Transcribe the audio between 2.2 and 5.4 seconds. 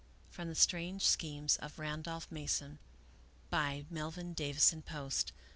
Mason," by Melville Davisson Post.